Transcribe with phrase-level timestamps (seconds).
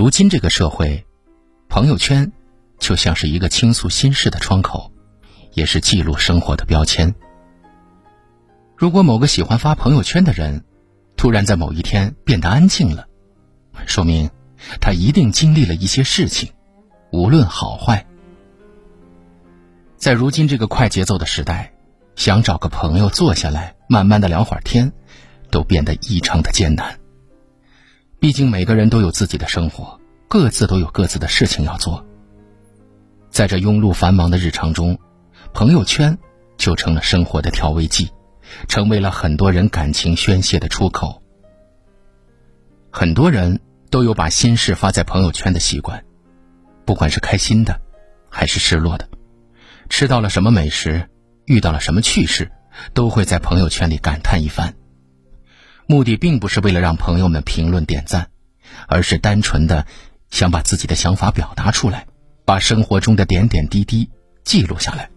[0.00, 1.04] 如今这个社会，
[1.68, 2.32] 朋友圈
[2.78, 4.90] 就像是一个倾诉心事的窗口，
[5.52, 7.14] 也是记录生活的标签。
[8.78, 10.64] 如果某个喜欢发朋友圈的人，
[11.18, 13.08] 突然在某一天变得安静了，
[13.84, 14.30] 说明
[14.80, 16.50] 他一定经历了一些事情，
[17.12, 18.06] 无论好坏。
[19.98, 21.74] 在如今这个快节奏的时代，
[22.16, 24.94] 想找个朋友坐下来慢慢的聊会儿天，
[25.50, 26.99] 都变得异常的艰难。
[28.20, 29.98] 毕竟每个人都有自己的生活，
[30.28, 32.06] 各自都有各自的事情要做。
[33.30, 34.98] 在这庸碌繁忙的日常中，
[35.52, 36.16] 朋友圈
[36.56, 38.10] 就成了生活的调味剂。
[38.66, 41.22] 成为了很多人感情宣泄的出口。
[42.90, 46.04] 很多人都有把心事发在朋友圈的习惯，
[46.84, 47.80] 不管是开心的，
[48.28, 49.08] 还是失落的，
[49.88, 51.08] 吃到了什么美食，
[51.44, 52.50] 遇到了什么趣事，
[52.92, 54.74] 都会在朋友圈里感叹一番。
[55.90, 58.30] 目的并不是为了让朋友们评论点赞，
[58.86, 59.84] 而是单纯的
[60.30, 62.06] 想把自己的想法表达出来，
[62.44, 64.08] 把生活中的点点滴滴
[64.44, 65.10] 记录下来。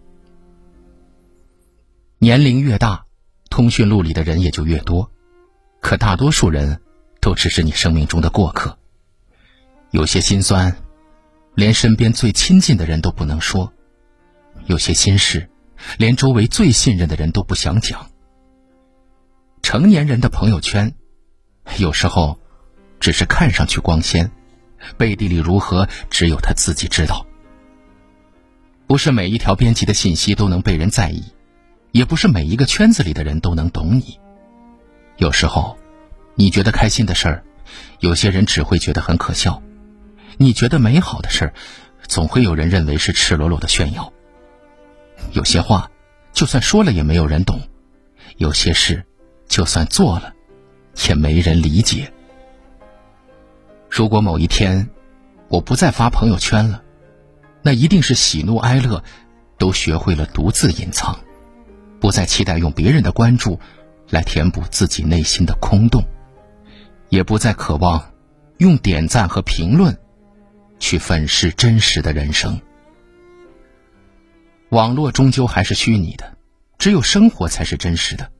[2.18, 3.04] 年龄越大。
[3.50, 5.12] 通讯录里的人也就越多，
[5.80, 6.80] 可大多数人
[7.20, 8.76] 都只是你生命中的过客。
[9.92, 10.76] 有些心酸，
[11.54, 13.70] 连身边最亲近的人都不能说；
[14.66, 15.48] 有些心事，
[15.98, 18.10] 连周围最信任的人都不想讲。
[19.64, 20.94] 成年人的朋友圈，
[21.78, 22.38] 有时候
[23.00, 24.30] 只是看上去光鲜，
[24.98, 27.26] 背地里如何，只有他自己知道。
[28.86, 31.24] 不是每一条编辑的信息都能被人在意。
[31.92, 34.18] 也不是每一个圈子里的人都能懂你。
[35.16, 35.78] 有时候，
[36.34, 37.44] 你觉得开心的事儿，
[38.00, 39.62] 有些人只会觉得很可笑；
[40.36, 41.54] 你觉得美好的事儿，
[42.06, 44.12] 总会有人认为是赤裸裸的炫耀。
[45.32, 45.90] 有些话，
[46.32, 47.60] 就算说了也没有人懂；
[48.36, 49.06] 有些事，
[49.54, 50.34] 就算做了，
[51.08, 52.12] 也没人理解。
[53.88, 54.90] 如果某一天，
[55.46, 56.82] 我不再发朋友圈了，
[57.62, 59.04] 那一定是喜怒哀乐，
[59.56, 61.16] 都学会了独自隐藏。
[62.00, 63.60] 不再期待用别人的关注
[64.10, 66.02] 来填补自己内心的空洞，
[67.08, 68.10] 也不再渴望
[68.58, 69.96] 用点赞和评论
[70.80, 72.60] 去粉饰真实的人生。
[74.70, 76.36] 网络终究还是虚拟的，
[76.76, 78.32] 只有生活才是真实的。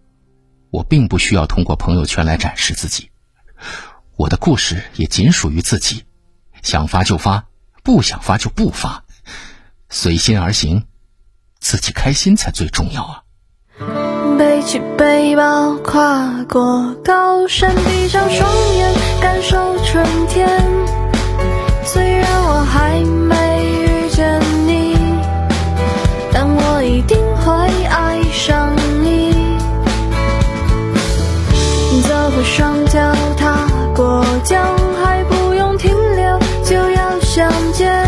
[0.75, 3.11] 我并不需要通过朋友圈来展示自己，
[4.17, 6.03] 我的故事也仅属于自己。
[6.63, 7.45] 想发就发，
[7.85, 9.05] 不想发就不发，
[9.89, 10.87] 随心而行，
[11.61, 13.23] 自己开心才最重要啊！
[14.37, 20.49] 背起背包，跨过高山，闭上双眼，感受春天。
[21.85, 22.94] 虽然我还。
[32.03, 32.99] 走过双脚
[33.37, 38.04] 踏过江还不用停留就要相见。